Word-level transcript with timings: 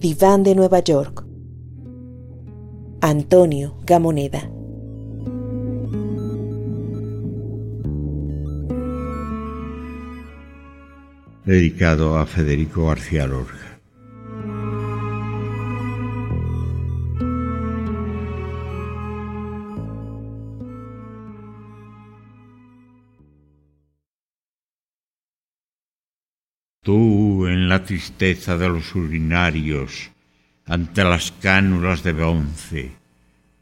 Diván 0.00 0.42
de 0.42 0.54
Nueva 0.54 0.78
York. 0.78 1.26
Antonio 3.02 3.76
Gamoneda. 3.84 4.50
Dedicado 11.44 12.16
a 12.16 12.24
Federico 12.24 12.86
García 12.86 13.26
Lorca. 13.26 13.69
Tú 26.82 27.46
en 27.46 27.68
la 27.68 27.84
tristeza 27.84 28.56
de 28.56 28.68
los 28.70 28.94
urinarios, 28.94 30.10
ante 30.64 31.04
las 31.04 31.30
cánulas 31.30 32.02
de 32.02 32.12
bronce, 32.12 32.92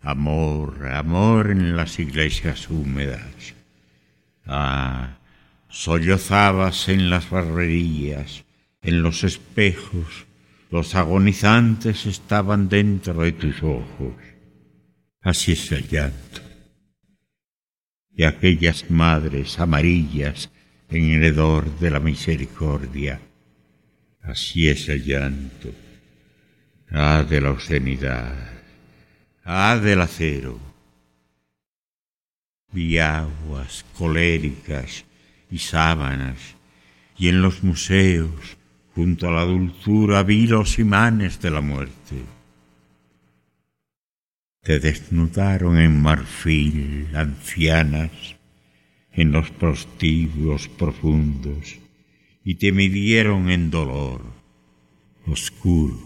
amor, 0.02 0.86
amor 0.88 1.50
en 1.50 1.76
las 1.76 1.98
iglesias 1.98 2.70
húmedas. 2.70 3.54
Ah, 4.46 5.18
sollozabas 5.68 6.88
en 6.88 7.10
las 7.10 7.28
barrerías, 7.28 8.45
en 8.82 9.02
los 9.02 9.24
espejos, 9.24 10.26
los 10.70 10.95
agonizantes 10.95 12.06
estaban 12.06 12.68
dentro 12.68 13.23
de 13.23 13.32
tus 13.32 13.62
ojos. 13.64 14.14
Así 15.20 15.52
es 15.52 15.73
el 15.73 15.88
llanto. 15.88 16.40
Y 18.14 18.23
aquellas 18.23 18.90
madres 18.90 19.59
amarillas 19.59 20.50
en 20.91 21.10
el 21.10 21.24
hedor 21.24 21.78
de 21.78 21.91
la 21.91 22.01
misericordia. 22.01 23.20
Así 24.23 24.68
es 24.68 24.88
el 24.88 25.04
llanto. 25.04 25.73
Ah, 26.90 27.24
de 27.29 27.40
la 27.40 27.51
obscenidad. 27.51 28.35
Ah, 29.45 29.79
del 29.82 30.01
acero. 30.01 30.59
Vi 32.73 32.99
aguas 32.99 33.85
coléricas 33.96 35.04
y 35.51 35.59
sábanas, 35.59 36.57
y 37.16 37.29
en 37.29 37.40
los 37.40 37.62
museos, 37.65 38.59
junto 38.95 39.29
a 39.29 39.32
la 39.32 39.45
dulzura, 39.45 40.23
vi 40.23 40.46
los 40.46 40.79
imanes 40.79 41.40
de 41.40 41.51
la 41.51 41.62
muerte. 41.62 42.24
Te 44.62 44.79
desnudaron 44.79 45.79
en 45.79 46.01
marfil, 46.01 47.09
ancianas, 47.15 48.37
en 49.12 49.32
los 49.32 49.51
prostíbulos 49.51 50.68
profundos 50.68 51.78
y 52.45 52.54
te 52.54 52.73
midieron 52.73 53.50
en 53.50 53.70
dolor 53.70 54.23
oscuro. 55.26 55.98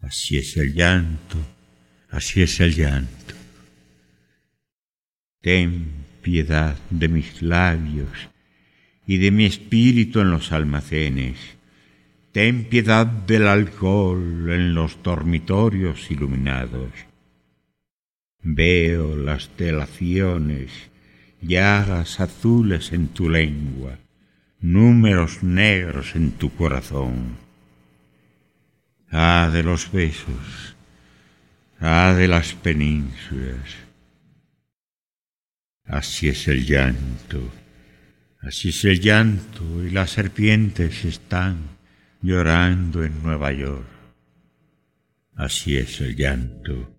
Así 0.00 0.36
es 0.36 0.56
el 0.56 0.74
llanto, 0.74 1.36
así 2.10 2.42
es 2.42 2.60
el 2.60 2.74
llanto. 2.74 3.34
Ten 5.40 5.86
piedad 6.22 6.76
de 6.90 7.08
mis 7.08 7.42
labios 7.42 8.28
y 9.06 9.18
de 9.18 9.30
mi 9.30 9.46
espíritu 9.46 10.20
en 10.20 10.30
los 10.30 10.52
almacenes. 10.52 11.38
Ten 12.32 12.64
piedad 12.64 13.06
del 13.06 13.48
alcohol 13.48 14.50
en 14.50 14.74
los 14.74 15.02
dormitorios 15.02 16.10
iluminados. 16.10 16.92
Veo 18.42 19.16
las 19.16 19.50
delaciones 19.56 20.70
llagas 21.40 22.20
azules 22.20 22.92
en 22.92 23.08
tu 23.08 23.28
lengua, 23.28 23.98
números 24.60 25.42
negros 25.42 26.14
en 26.14 26.32
tu 26.32 26.54
corazón. 26.54 27.36
Ah, 29.10 29.50
de 29.52 29.62
los 29.62 29.90
besos, 29.90 30.76
ah, 31.80 32.14
de 32.16 32.28
las 32.28 32.52
penínsulas. 32.54 33.76
Así 35.84 36.28
es 36.28 36.46
el 36.48 36.66
llanto, 36.66 37.50
así 38.40 38.68
es 38.68 38.84
el 38.84 39.00
llanto 39.00 39.82
y 39.84 39.90
las 39.90 40.10
serpientes 40.10 41.04
están 41.06 41.78
llorando 42.20 43.04
en 43.04 43.22
Nueva 43.22 43.52
York. 43.52 43.86
Así 45.34 45.78
es 45.78 46.00
el 46.00 46.14
llanto 46.14 46.97